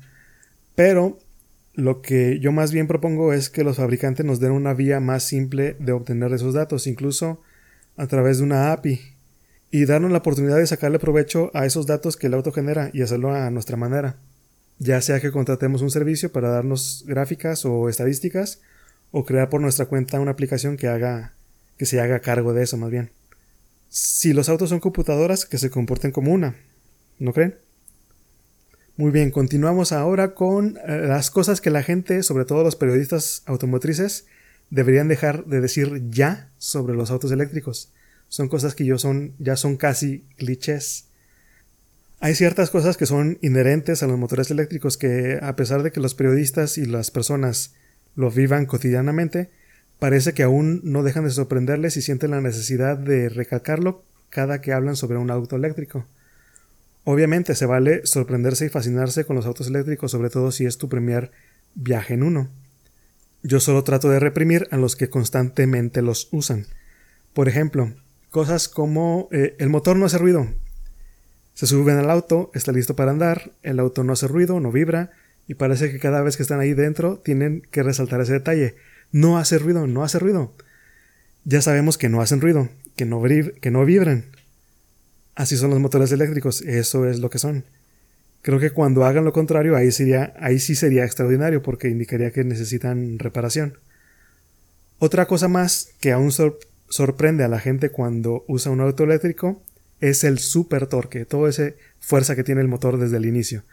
Pero 0.74 1.18
lo 1.74 2.00
que 2.00 2.38
yo 2.40 2.50
más 2.50 2.72
bien 2.72 2.86
propongo 2.86 3.32
es 3.32 3.50
que 3.50 3.64
los 3.64 3.76
fabricantes 3.76 4.24
nos 4.24 4.40
den 4.40 4.52
una 4.52 4.74
vía 4.74 5.00
más 5.00 5.24
simple 5.24 5.76
de 5.78 5.92
obtener 5.92 6.32
esos 6.32 6.54
datos, 6.54 6.86
incluso 6.86 7.42
a 7.96 8.06
través 8.06 8.38
de 8.38 8.44
una 8.44 8.72
API, 8.72 9.00
y 9.70 9.84
darnos 9.84 10.10
la 10.10 10.18
oportunidad 10.18 10.56
de 10.56 10.66
sacarle 10.66 10.98
provecho 10.98 11.50
a 11.54 11.66
esos 11.66 11.86
datos 11.86 12.16
que 12.16 12.28
el 12.28 12.34
auto 12.34 12.52
genera 12.52 12.90
y 12.92 13.02
hacerlo 13.02 13.34
a 13.34 13.50
nuestra 13.50 13.76
manera. 13.76 14.16
Ya 14.78 15.00
sea 15.02 15.20
que 15.20 15.32
contratemos 15.32 15.82
un 15.82 15.90
servicio 15.90 16.32
para 16.32 16.48
darnos 16.48 17.04
gráficas 17.06 17.64
o 17.64 17.88
estadísticas, 17.88 18.60
o 19.10 19.24
crear 19.24 19.48
por 19.48 19.60
nuestra 19.60 19.86
cuenta 19.86 20.20
una 20.20 20.30
aplicación 20.30 20.76
que 20.76 20.88
haga 20.88 21.34
que 21.78 21.86
se 21.86 22.00
haga 22.00 22.20
cargo 22.20 22.52
de 22.52 22.64
eso 22.64 22.76
más 22.76 22.90
bien. 22.90 23.10
Si 23.88 24.32
los 24.32 24.48
autos 24.48 24.68
son 24.68 24.80
computadoras, 24.80 25.46
que 25.46 25.58
se 25.58 25.70
comporten 25.70 26.10
como 26.10 26.32
una. 26.32 26.56
¿No 27.18 27.32
creen? 27.32 27.54
Muy 28.96 29.12
bien, 29.12 29.30
continuamos 29.30 29.92
ahora 29.92 30.34
con 30.34 30.76
eh, 30.76 31.04
las 31.06 31.30
cosas 31.30 31.60
que 31.60 31.70
la 31.70 31.84
gente, 31.84 32.22
sobre 32.24 32.44
todo 32.44 32.64
los 32.64 32.74
periodistas 32.74 33.42
automotrices, 33.46 34.26
deberían 34.70 35.08
dejar 35.08 35.44
de 35.46 35.60
decir 35.60 36.02
ya 36.10 36.50
sobre 36.58 36.94
los 36.94 37.10
autos 37.12 37.30
eléctricos. 37.30 37.92
Son 38.28 38.48
cosas 38.48 38.74
que 38.74 38.84
yo 38.84 38.98
son, 38.98 39.34
ya 39.38 39.56
son 39.56 39.76
casi 39.76 40.24
clichés. 40.36 41.06
Hay 42.20 42.34
ciertas 42.34 42.70
cosas 42.70 42.96
que 42.96 43.06
son 43.06 43.38
inherentes 43.42 44.02
a 44.02 44.06
los 44.06 44.18
motores 44.18 44.50
eléctricos 44.50 44.96
que, 44.96 45.38
a 45.40 45.54
pesar 45.56 45.82
de 45.82 45.92
que 45.92 46.00
los 46.00 46.14
periodistas 46.14 46.76
y 46.76 46.84
las 46.84 47.10
personas 47.10 47.74
lo 48.16 48.30
vivan 48.30 48.66
cotidianamente, 48.66 49.50
parece 49.98 50.32
que 50.32 50.42
aún 50.42 50.80
no 50.82 51.02
dejan 51.02 51.24
de 51.24 51.30
sorprenderles 51.30 51.96
y 51.96 52.02
sienten 52.02 52.32
la 52.32 52.40
necesidad 52.40 52.98
de 52.98 53.28
recalcarlo 53.28 54.02
cada 54.30 54.60
que 54.60 54.72
hablan 54.72 54.96
sobre 54.96 55.18
un 55.18 55.30
auto 55.30 55.56
eléctrico. 55.56 56.06
Obviamente 57.04 57.54
se 57.54 57.66
vale 57.66 58.04
sorprenderse 58.04 58.66
y 58.66 58.68
fascinarse 58.68 59.24
con 59.24 59.36
los 59.36 59.46
autos 59.46 59.68
eléctricos, 59.68 60.10
sobre 60.10 60.28
todo 60.28 60.52
si 60.52 60.66
es 60.66 60.76
tu 60.76 60.88
primer 60.88 61.30
viaje 61.74 62.14
en 62.14 62.22
uno. 62.22 62.50
Yo 63.42 63.60
solo 63.60 63.84
trato 63.84 64.10
de 64.10 64.20
reprimir 64.20 64.66
a 64.72 64.76
los 64.76 64.96
que 64.96 65.08
constantemente 65.08 66.02
los 66.02 66.28
usan. 66.32 66.66
Por 67.32 67.48
ejemplo, 67.48 67.94
cosas 68.30 68.68
como 68.68 69.28
eh, 69.32 69.56
el 69.58 69.68
motor 69.68 69.96
no 69.96 70.06
hace 70.06 70.18
ruido. 70.18 70.48
Se 71.54 71.66
suben 71.66 71.98
al 71.98 72.10
auto, 72.10 72.50
está 72.54 72.72
listo 72.72 72.94
para 72.94 73.10
andar, 73.10 73.50
el 73.62 73.80
auto 73.80 74.04
no 74.04 74.12
hace 74.12 74.28
ruido, 74.28 74.60
no 74.60 74.70
vibra, 74.70 75.10
y 75.48 75.54
parece 75.54 75.90
que 75.90 75.98
cada 75.98 76.22
vez 76.22 76.36
que 76.36 76.42
están 76.42 76.60
ahí 76.60 76.74
dentro 76.74 77.18
tienen 77.18 77.62
que 77.70 77.82
resaltar 77.82 78.20
ese 78.20 78.34
detalle. 78.34 78.76
No 79.10 79.38
hace 79.38 79.58
ruido, 79.58 79.86
no 79.86 80.04
hace 80.04 80.18
ruido. 80.18 80.54
Ya 81.44 81.62
sabemos 81.62 81.98
que 81.98 82.08
no 82.08 82.20
hacen 82.20 82.40
ruido, 82.40 82.68
que 82.94 83.06
no, 83.06 83.22
que 83.22 83.70
no 83.70 83.84
vibran. 83.84 84.26
Así 85.34 85.56
son 85.56 85.70
los 85.70 85.80
motores 85.80 86.12
eléctricos, 86.12 86.62
eso 86.62 87.08
es 87.08 87.20
lo 87.20 87.30
que 87.30 87.38
son. 87.38 87.64
Creo 88.42 88.60
que 88.60 88.70
cuando 88.70 89.04
hagan 89.04 89.24
lo 89.24 89.32
contrario, 89.32 89.74
ahí, 89.74 89.90
sería, 89.90 90.34
ahí 90.38 90.58
sí 90.58 90.74
sería 90.74 91.04
extraordinario, 91.04 91.62
porque 91.62 91.88
indicaría 91.88 92.30
que 92.30 92.44
necesitan 92.44 93.18
reparación. 93.18 93.78
Otra 94.98 95.26
cosa 95.26 95.48
más 95.48 95.90
que 96.00 96.12
aún 96.12 96.30
sorprende 96.88 97.44
a 97.44 97.48
la 97.48 97.60
gente 97.60 97.90
cuando 97.90 98.44
usa 98.48 98.72
un 98.72 98.80
auto 98.80 99.04
eléctrico 99.04 99.62
es 100.00 100.24
el 100.24 100.38
super 100.38 100.86
torque, 100.86 101.24
toda 101.24 101.50
esa 101.50 101.72
fuerza 102.00 102.36
que 102.36 102.44
tiene 102.44 102.60
el 102.60 102.68
motor 102.68 102.98
desde 102.98 103.16
el 103.16 103.26
inicio. 103.26 103.64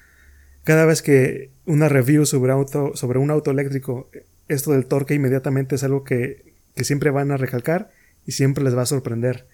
Cada 0.64 0.86
vez 0.86 1.02
que 1.02 1.52
una 1.66 1.90
review 1.90 2.26
sobre, 2.26 2.52
auto, 2.52 2.96
sobre 2.96 3.20
un 3.20 3.30
auto 3.30 3.52
eléctrico 3.52 4.10
esto 4.48 4.72
del 4.72 4.86
torque 4.86 5.16
inmediatamente 5.16 5.76
es 5.76 5.84
algo 5.84 6.04
que, 6.04 6.54
siempre 6.78 7.10
van 7.10 7.32
a 7.32 7.38
recalcar 7.38 7.90
y 8.26 8.34
siempre 8.34 8.64
les 8.64 8.76
va 8.76 8.82
a 8.82 8.86
sorprender. 8.86 9.48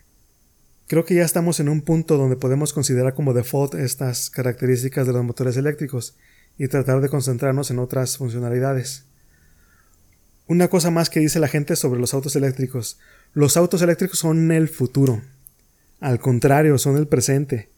Creo 0.88 1.06
que 1.06 1.14
ya 1.14 1.24
estamos 1.24 1.60
en 1.60 1.70
un 1.70 1.82
punto 1.82 2.18
donde 2.18 2.36
podemos 2.36 2.74
considerar 2.74 3.14
como 3.14 3.34
default 3.34 3.76
estas 3.76 4.30
características 4.30 5.06
de 5.06 5.14
los 5.14 5.24
motores 5.24 5.56
eléctricos 5.56 6.18
y 6.58 6.68
tratar 6.68 7.00
de 7.00 7.10
concentrarnos 7.10 7.70
en 7.70 7.80
otras 7.80 8.18
funcionalidades. 8.18 9.06
Una 10.48 10.68
cosa 10.68 10.90
más 10.90 11.10
que 11.10 11.20
dice 11.20 11.40
la 11.40 11.48
gente 11.48 11.76
sobre 11.76 12.00
los 12.00 12.14
autos 12.14 12.36
eléctricos. 12.36 13.00
Los 13.34 13.56
autos 13.56 13.82
eléctricos 13.82 14.20
son 14.20 14.52
el 14.52 14.68
futuro. 14.68 15.22
Al 16.02 16.20
contrario, 16.20 16.78
son 16.78 16.98
el 16.98 17.08
presente. 17.08 17.70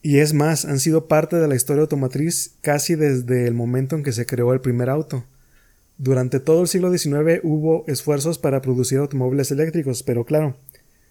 Y 0.00 0.18
es 0.18 0.32
más, 0.32 0.64
han 0.64 0.80
sido 0.80 1.06
parte 1.06 1.36
de 1.36 1.46
la 1.46 1.54
historia 1.54 1.82
automotriz 1.82 2.54
casi 2.62 2.94
desde 2.94 3.46
el 3.46 3.52
momento 3.52 3.94
en 3.94 4.04
que 4.04 4.12
se 4.12 4.24
creó 4.24 4.54
el 4.54 4.62
primer 4.62 4.88
auto. 4.88 5.24
Durante 5.98 6.40
todo 6.40 6.62
el 6.62 6.68
siglo 6.68 6.90
XIX 6.90 7.40
hubo 7.42 7.84
esfuerzos 7.88 8.38
para 8.38 8.62
producir 8.62 8.98
automóviles 8.98 9.50
eléctricos, 9.50 10.02
pero 10.02 10.24
claro, 10.24 10.56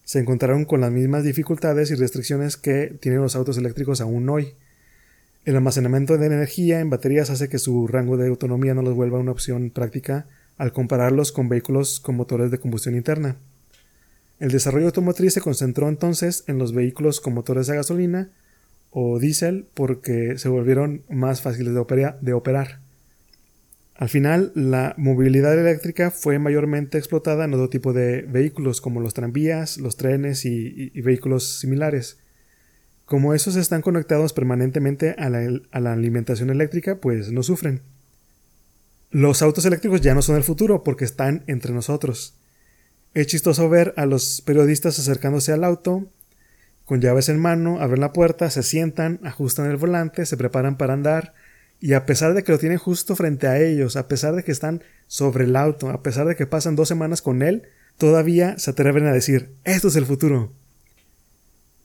se 0.04 0.18
encontraron 0.18 0.66
con 0.66 0.82
las 0.82 0.92
mismas 0.92 1.24
dificultades 1.24 1.92
y 1.92 1.96
restricciones 1.96 2.58
que 2.58 2.98
tienen 3.00 3.22
los 3.22 3.36
autos 3.36 3.60
eléctricos 3.60 4.02
aún 4.02 4.28
hoy. 4.30 4.56
El 5.46 5.58
almacenamiento 5.58 6.18
de 6.18 6.26
energía 6.26 6.80
en 6.80 6.90
baterías 6.90 7.30
hace 7.30 7.50
que 7.50 7.60
su 7.60 7.86
rango 7.86 8.18
de 8.18 8.30
autonomía 8.30 8.74
no 8.74 8.82
los 8.82 8.96
vuelva 8.96 9.20
una 9.20 9.32
opción 9.32 9.70
práctica 9.70 10.26
al 10.58 10.74
compararlos 10.74 11.32
con 11.32 11.50
vehículos 11.50 12.00
con 12.00 12.16
motores 12.16 12.50
de 12.50 12.58
combustión 12.58 12.96
interna. 12.96 13.38
El 14.42 14.50
desarrollo 14.50 14.88
automotriz 14.88 15.36
se 15.36 15.40
concentró 15.40 15.88
entonces 15.88 16.44
en 16.48 16.58
los 16.58 16.74
vehículos 16.74 17.22
con 17.22 17.36
motores 17.36 17.68
de 17.68 17.76
gasolina 17.76 18.32
o 18.90 19.20
diésel 19.20 19.68
porque 19.76 20.40
se 20.40 20.50
volvieron 20.50 21.04
más 21.12 21.44
fáciles 21.44 21.76
de, 21.76 22.34
operar. 22.34 22.80
Al 23.94 24.10
final, 24.10 24.52
la 24.56 24.96
movilidad 24.98 25.54
eléctrica 25.54 26.10
fue 26.10 26.40
mayormente 26.40 26.98
explotada 26.98 27.46
en 27.46 27.54
otro 27.54 27.70
tipo 27.70 27.94
de 27.94 28.24
vehículos 28.24 28.82
como 28.82 29.00
los 29.00 29.14
tranvías, 29.14 29.78
los 29.78 29.96
trenes 29.96 30.44
y, 30.44 30.90
vehículos 31.02 31.60
similares. 31.60 32.18
Como 33.06 33.36
esos 33.36 33.56
están 33.56 33.84
conectados 33.84 34.34
permanentemente 34.34 35.12
a 35.20 35.28
a 35.28 35.80
la 35.80 35.94
alimentación 35.94 36.50
eléctrica, 36.50 36.96
pues 36.96 37.32
no 37.32 37.44
sufren. 37.44 37.82
Los 39.12 39.44
autos 39.44 39.66
eléctricos 39.66 40.02
ya 40.02 40.16
no 40.16 40.24
son 40.24 40.36
el 40.36 40.44
futuro 40.44 40.84
porque 40.84 41.06
están 41.06 41.44
entre 41.46 41.74
nosotros. 41.74 42.41
Es 43.14 43.28
chistoso 43.28 43.70
ver 43.70 43.94
a 43.98 44.06
los 44.06 44.42
periodistas 44.42 44.98
acercándose 44.98 45.52
al 45.52 45.66
auto, 45.66 46.08
con 46.86 47.02
llaves 47.02 47.30
en 47.30 47.40
mano, 47.40 47.82
abren 47.82 48.02
la 48.02 48.14
puerta, 48.14 48.50
se 48.50 48.64
sientan, 48.64 49.20
ajustan 49.24 49.70
el 49.70 49.78
volante, 49.78 50.26
se 50.26 50.38
preparan 50.38 50.78
para 50.78 50.94
andar, 50.94 51.34
y 51.82 51.94
a 51.94 52.06
pesar 52.06 52.34
de 52.34 52.44
que 52.44 52.52
lo 52.52 52.60
tienen 52.60 52.78
justo 52.78 53.16
frente 53.16 53.48
a 53.48 53.60
ellos, 53.60 53.96
a 53.96 54.08
pesar 54.08 54.36
de 54.36 54.44
que 54.44 54.52
están 54.52 54.84
sobre 55.08 55.46
el 55.46 55.56
auto, 55.56 55.90
a 55.90 56.04
pesar 56.04 56.28
de 56.28 56.36
que 56.36 56.46
pasan 56.46 56.76
dos 56.76 56.88
semanas 56.88 57.22
con 57.22 57.42
él, 57.42 57.64
todavía 57.98 58.58
se 58.60 58.72
atreven 58.72 59.08
a 59.08 59.14
decir, 59.14 59.50
esto 59.64 59.90
es 59.90 59.96
el 59.96 60.06
futuro. 60.06 60.54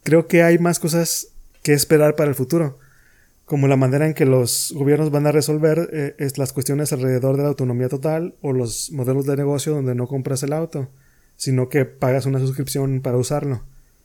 Creo 0.05 0.29
que 0.29 0.43
hay 0.43 0.59
más 0.59 0.79
cosas 0.79 1.29
que 1.63 1.73
esperar 1.73 2.15
para 2.15 2.29
el 2.29 2.37
futuro, 2.37 2.79
como 3.47 3.67
la 3.67 3.77
manera 3.77 4.07
en 4.07 4.15
que 4.15 4.27
los 4.27 4.73
gobiernos 4.77 5.11
van 5.11 5.27
a 5.27 5.33
resolver 5.33 5.89
eh, 5.93 6.29
las 6.37 6.53
cuestiones 6.53 6.93
alrededor 6.93 7.37
de 7.37 7.43
la 7.43 7.49
autonomía 7.49 7.89
total 7.89 8.35
o 8.43 8.53
los 8.53 8.93
modelos 8.93 9.27
de 9.27 9.37
negocio 9.37 9.73
donde 9.75 9.95
no 9.95 10.07
compras 10.07 10.43
el 10.43 10.53
auto, 10.53 10.89
sino 11.37 11.69
que 11.69 11.85
pagas 11.85 12.27
una 12.27 12.39
suscripción 12.39 13.01
para 13.01 13.17
usarlo, 13.17 13.63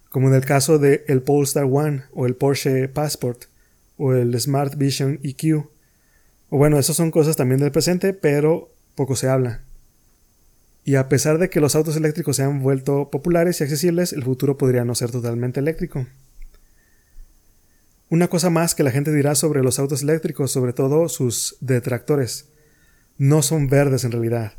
como 0.09 0.27
en 0.27 0.35
el 0.35 0.45
caso 0.45 0.79
de 0.79 1.03
el 1.07 1.21
Polestar 1.21 1.65
One 1.65 2.03
o 2.13 2.25
el 2.25 2.35
Porsche 2.35 2.88
Passport 2.88 3.43
o 3.97 4.13
el 4.13 4.39
Smart 4.39 4.75
Vision 4.75 5.19
EQ 5.23 5.65
o 6.53 6.57
bueno, 6.57 6.77
esas 6.77 6.97
son 6.97 7.11
cosas 7.11 7.38
también 7.38 7.61
del 7.61 7.71
presente, 7.71 8.13
pero 8.13 8.69
poco 8.95 9.15
se 9.15 9.29
habla. 9.29 9.61
Y 10.83 10.95
a 10.95 11.07
pesar 11.07 11.38
de 11.38 11.50
que 11.50 11.61
los 11.61 11.75
autos 11.75 11.95
eléctricos 11.95 12.35
se 12.35 12.43
han 12.43 12.61
vuelto 12.61 13.09
populares 13.09 13.61
y 13.61 13.63
accesibles, 13.63 14.11
el 14.11 14.23
futuro 14.23 14.57
podría 14.57 14.83
no 14.83 14.93
ser 14.93 15.11
totalmente 15.11 15.61
eléctrico. 15.61 16.05
Una 18.09 18.27
cosa 18.27 18.50
más 18.50 18.75
que 18.75 18.83
la 18.83 18.91
gente 18.91 19.13
dirá 19.13 19.33
sobre 19.33 19.63
los 19.63 19.79
autos 19.79 20.01
eléctricos, 20.01 20.51
sobre 20.51 20.73
todo 20.73 21.07
sus 21.07 21.55
detractores. 21.61 22.50
No 23.17 23.41
son 23.43 23.69
verdes 23.69 24.03
en 24.03 24.11
realidad. 24.11 24.51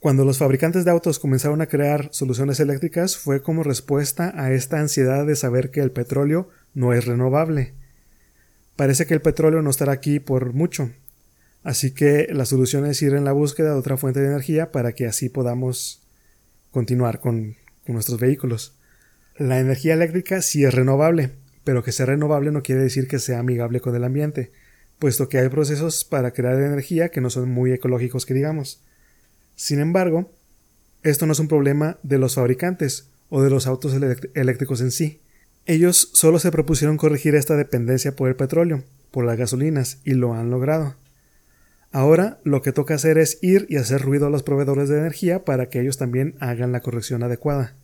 Cuando 0.00 0.24
los 0.24 0.38
fabricantes 0.38 0.84
de 0.84 0.92
autos 0.92 1.18
comenzaron 1.18 1.60
a 1.60 1.66
crear 1.66 2.08
soluciones 2.12 2.60
eléctricas 2.60 3.16
fue 3.16 3.42
como 3.42 3.64
respuesta 3.64 4.32
a 4.36 4.52
esta 4.52 4.78
ansiedad 4.78 5.26
de 5.26 5.34
saber 5.34 5.72
que 5.72 5.80
el 5.80 5.90
petróleo 5.90 6.50
no 6.72 6.92
es 6.92 7.04
renovable. 7.04 7.74
Parece 8.76 9.06
que 9.06 9.14
el 9.14 9.20
petróleo 9.20 9.60
no 9.60 9.70
estará 9.70 9.90
aquí 9.90 10.20
por 10.20 10.52
mucho, 10.52 10.92
así 11.64 11.90
que 11.90 12.28
la 12.30 12.44
solución 12.44 12.86
es 12.86 13.02
ir 13.02 13.14
en 13.14 13.24
la 13.24 13.32
búsqueda 13.32 13.72
de 13.72 13.78
otra 13.78 13.96
fuente 13.96 14.20
de 14.20 14.28
energía 14.28 14.70
para 14.70 14.92
que 14.92 15.06
así 15.06 15.28
podamos 15.28 16.00
continuar 16.70 17.18
con, 17.18 17.56
nuestros 17.88 18.20
vehículos. 18.20 18.76
La 19.36 19.58
energía 19.58 19.94
eléctrica 19.94 20.42
sí 20.42 20.62
es 20.62 20.74
renovable, 20.74 21.30
pero 21.64 21.82
que 21.82 21.90
sea 21.90 22.04
renovable 22.04 22.52
no 22.52 22.62
quiere 22.62 22.82
decir 22.82 23.08
que 23.08 23.18
sea 23.18 23.38
amigable 23.38 23.80
con 23.80 23.96
el 23.96 24.04
ambiente, 24.04 24.52
puesto 24.98 25.28
que 25.30 25.38
hay 25.38 25.48
procesos 25.48 26.04
para 26.04 26.32
crear 26.32 26.60
energía 26.60 27.08
que 27.08 27.22
no 27.22 27.30
son 27.30 27.50
muy 27.50 27.72
ecológicos 27.72 28.26
que 28.26 28.34
digamos. 28.34 28.84
Sin 29.58 29.80
embargo, 29.80 30.30
esto 31.02 31.26
no 31.26 31.32
es 31.32 31.40
un 31.40 31.48
problema 31.48 31.98
de 32.04 32.18
los 32.18 32.36
fabricantes 32.36 33.08
o 33.28 33.42
de 33.42 33.50
los 33.50 33.66
autos 33.66 33.92
eléctricos 34.34 34.80
en 34.80 34.92
sí, 34.92 35.20
ellos 35.66 36.10
solo 36.12 36.38
se 36.38 36.52
propusieron 36.52 36.96
corregir 36.96 37.34
esta 37.34 37.56
dependencia 37.56 38.14
por 38.14 38.28
el 38.28 38.36
petróleo, 38.36 38.84
por 39.10 39.24
las 39.24 39.36
gasolinas, 39.36 39.98
y 40.04 40.12
lo 40.12 40.32
han 40.32 40.48
logrado. 40.48 40.94
Ahora 41.90 42.38
lo 42.44 42.62
que 42.62 42.70
toca 42.70 42.94
hacer 42.94 43.18
es 43.18 43.38
ir 43.42 43.66
y 43.68 43.78
hacer 43.78 44.00
ruido 44.00 44.28
a 44.28 44.30
los 44.30 44.44
proveedores 44.44 44.88
de 44.88 45.00
energía 45.00 45.44
para 45.44 45.68
que 45.68 45.80
ellos 45.80 45.98
también 45.98 46.36
hagan 46.38 46.70
la 46.70 46.80
corrección 46.80 47.24
adecuada. 47.24 47.74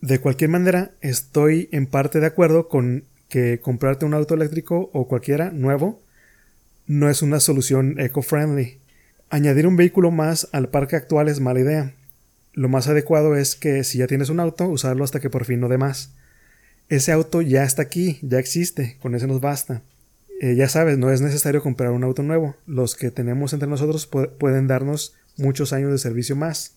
De 0.00 0.20
cualquier 0.20 0.50
manera, 0.50 0.92
estoy 1.00 1.68
en 1.72 1.86
parte 1.88 2.20
de 2.20 2.26
acuerdo 2.26 2.68
con 2.68 3.02
que 3.28 3.58
comprarte 3.58 4.04
un 4.04 4.14
auto 4.14 4.34
eléctrico 4.34 4.90
o 4.92 5.08
cualquiera 5.08 5.50
nuevo 5.50 6.00
no 6.86 7.10
es 7.10 7.20
una 7.20 7.40
solución 7.40 7.98
eco-friendly. 7.98 8.78
Añadir 9.30 9.66
un 9.66 9.76
vehículo 9.76 10.10
más 10.10 10.48
al 10.52 10.68
parque 10.68 10.96
actual 10.96 11.28
es 11.28 11.40
mala 11.40 11.60
idea. 11.60 11.94
Lo 12.52 12.68
más 12.68 12.86
adecuado 12.88 13.36
es 13.36 13.56
que 13.56 13.82
si 13.84 13.98
ya 13.98 14.06
tienes 14.06 14.28
un 14.28 14.40
auto, 14.40 14.68
usarlo 14.68 15.04
hasta 15.04 15.20
que 15.20 15.30
por 15.30 15.44
fin 15.44 15.60
no 15.60 15.68
dé 15.68 15.78
más. 15.78 16.12
Ese 16.88 17.12
auto 17.12 17.42
ya 17.42 17.64
está 17.64 17.82
aquí, 17.82 18.18
ya 18.22 18.38
existe, 18.38 18.96
con 19.00 19.14
ese 19.14 19.26
nos 19.26 19.40
basta. 19.40 19.82
Eh, 20.40 20.54
ya 20.54 20.68
sabes, 20.68 20.98
no 20.98 21.10
es 21.10 21.20
necesario 21.20 21.62
comprar 21.62 21.90
un 21.90 22.04
auto 22.04 22.22
nuevo. 22.22 22.56
Los 22.66 22.94
que 22.94 23.10
tenemos 23.10 23.52
entre 23.52 23.68
nosotros 23.68 24.06
pueden 24.06 24.66
darnos 24.66 25.14
muchos 25.36 25.72
años 25.72 25.90
de 25.90 25.98
servicio 25.98 26.36
más. 26.36 26.76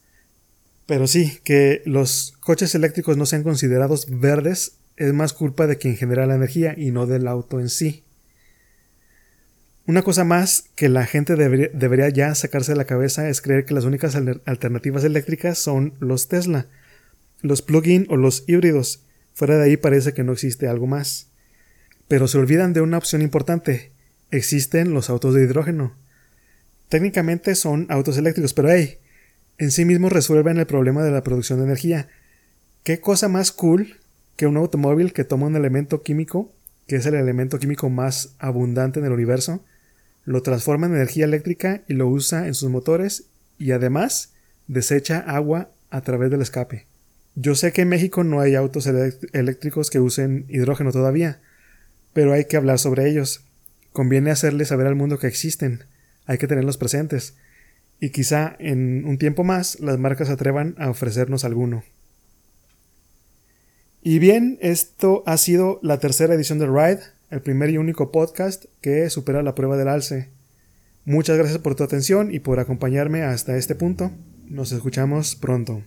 Pero 0.85 1.05
sí, 1.05 1.39
que 1.43 1.81
los 1.85 2.33
coches 2.39 2.73
eléctricos 2.73 3.17
no 3.17 3.25
sean 3.25 3.43
considerados 3.43 4.07
verdes 4.09 4.77
es 4.95 5.13
más 5.13 5.33
culpa 5.33 5.67
de 5.67 5.77
quien 5.77 5.95
genera 5.95 6.25
la 6.25 6.35
energía 6.35 6.73
y 6.75 6.91
no 6.91 7.05
del 7.05 7.27
auto 7.27 7.59
en 7.59 7.69
sí. 7.69 8.03
Una 9.87 10.01
cosa 10.01 10.25
más 10.25 10.65
que 10.75 10.89
la 10.89 11.05
gente 11.05 11.37
debería, 11.37 12.09
ya 12.09 12.35
sacarse 12.35 12.73
de 12.73 12.77
la 12.77 12.83
cabeza 12.83 13.29
es 13.29 13.41
creer 13.41 13.63
que 13.63 13.73
las 13.73 13.85
únicas 13.85 14.17
alternativas 14.17 15.05
eléctricas 15.05 15.59
son 15.59 15.93
los 16.01 16.27
Tesla, 16.27 16.67
los 17.41 17.61
plug-in 17.61 18.05
o 18.09 18.17
los 18.17 18.43
híbridos. 18.47 19.05
Fuera 19.33 19.57
de 19.57 19.63
ahí 19.63 19.77
parece 19.77 20.13
que 20.13 20.25
no 20.25 20.33
existe 20.33 20.67
algo 20.67 20.87
más. 20.87 21.27
Pero 22.09 22.27
se 22.27 22.37
olvidan 22.37 22.73
de 22.73 22.81
una 22.81 22.97
opción 22.97 23.21
importante. 23.21 23.91
Existen 24.29 24.93
los 24.93 25.09
autos 25.09 25.33
de 25.33 25.43
hidrógeno. 25.45 25.95
Técnicamente 26.89 27.55
son 27.55 27.87
autos 27.89 28.17
eléctricos, 28.17 28.53
pero 28.53 28.69
hey, 28.69 28.97
en 29.57 29.71
sí 29.71 29.85
mismos 29.85 30.11
resuelven 30.11 30.57
el 30.57 30.67
problema 30.67 31.01
de 31.01 31.11
la 31.11 31.23
producción 31.23 31.59
de 31.59 31.65
energía. 31.65 32.09
¿Qué 32.83 32.99
cosa 32.99 33.29
más 33.29 33.53
cool 33.53 33.95
que 34.35 34.47
un 34.47 34.57
automóvil 34.57 35.13
que 35.13 35.23
toma 35.23 35.47
un 35.47 35.55
elemento 35.55 36.03
químico, 36.03 36.51
que 36.87 36.97
es 36.97 37.05
el 37.05 37.15
elemento 37.15 37.57
químico 37.57 37.89
más 37.89 38.35
abundante 38.37 38.99
en 38.99 39.05
el 39.05 39.13
universo, 39.13 39.63
lo 40.27 40.43
transforma 40.43 40.87
en 40.87 40.95
energía 40.95 41.23
eléctrica 41.23 41.83
y 41.87 41.93
lo 41.93 42.09
usa 42.09 42.47
en 42.47 42.53
sus 42.53 42.69
motores 42.69 43.23
y 43.57 43.71
además 43.71 44.33
desecha 44.67 45.19
agua 45.19 45.71
a 45.89 46.01
través 46.01 46.29
del 46.29 46.41
escape? 46.41 46.85
Yo 47.35 47.55
sé 47.55 47.71
que 47.71 47.83
en 47.83 47.87
México 47.87 48.25
no 48.25 48.41
hay 48.41 48.55
autos 48.55 48.87
eléctricos 48.87 49.89
que 49.89 50.01
usen 50.01 50.45
hidrógeno 50.49 50.91
todavía, 50.91 51.39
pero 52.11 52.33
hay 52.33 52.43
que 52.43 52.57
hablar 52.57 52.77
sobre 52.77 53.09
ellos. 53.09 53.45
Conviene 53.93 54.29
hacerle 54.29 54.65
saber 54.65 54.87
al 54.87 54.95
mundo 54.95 55.17
que 55.17 55.27
existen, 55.27 55.85
hay 56.25 56.37
que 56.37 56.47
tenerlos 56.47 56.77
presentes 56.77 57.35
y 58.01 58.09
quizá 58.09 58.53
en 58.59 59.05
un 59.05 59.17
tiempo 59.17 59.45
más 59.45 59.79
las 59.79 59.97
marcas 59.97 60.29
atrevan 60.29 60.75
a 60.77 60.89
ofrecernos 60.89 61.45
alguno. 61.45 61.85
Y 64.01 64.19
bien, 64.19 64.57
esto 64.61 65.23
ha 65.25 65.37
sido 65.37 65.79
la 65.81 65.99
tercera 65.99 66.33
edición 66.33 66.59
de 66.59 66.67
Ride, 66.67 67.01
el 67.29 67.41
primer 67.41 67.69
y 67.69 67.77
único 67.77 68.11
podcast 68.11 68.65
que 68.81 69.09
supera 69.09 69.43
la 69.43 69.55
prueba 69.55 69.77
del 69.77 69.87
alce. 69.87 70.29
Muchas 71.05 71.37
gracias 71.37 71.59
por 71.59 71.75
tu 71.75 71.83
atención 71.83 72.33
y 72.33 72.39
por 72.39 72.59
acompañarme 72.59 73.23
hasta 73.23 73.57
este 73.57 73.75
punto. 73.75 74.11
Nos 74.45 74.71
escuchamos 74.71 75.35
pronto. 75.35 75.83